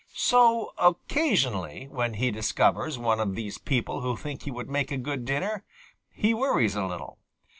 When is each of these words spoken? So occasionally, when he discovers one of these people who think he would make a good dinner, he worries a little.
So 0.15 0.73
occasionally, 0.79 1.87
when 1.91 2.15
he 2.15 2.31
discovers 2.31 2.97
one 2.97 3.19
of 3.19 3.35
these 3.35 3.59
people 3.59 4.01
who 4.01 4.17
think 4.17 4.41
he 4.41 4.49
would 4.51 4.67
make 4.67 4.91
a 4.91 4.97
good 4.97 5.25
dinner, 5.25 5.63
he 6.09 6.33
worries 6.33 6.73
a 6.75 6.87
little. 6.87 7.19